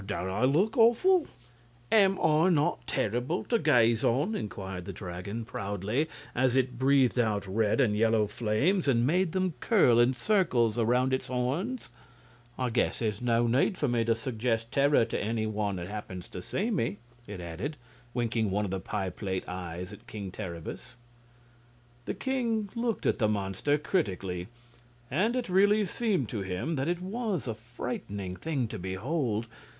[0.03, 1.27] "Don't I look awful?
[1.91, 7.45] Am I not terrible to gaze on?" inquired the Dragon, proudly, as it breathed out
[7.45, 11.91] red and yellow flames and made them curl in circles around its horns.
[12.57, 16.27] "I guess there's no need for me to suggest terror to any one that happens
[16.29, 16.97] to see me,"
[17.27, 17.77] it added,
[18.15, 20.95] winking one of the pie plate eyes at King Terribus.
[22.05, 24.47] The king looked at the monster critically,
[25.11, 29.45] and it really seemed to him that it was a frightful thing to behold.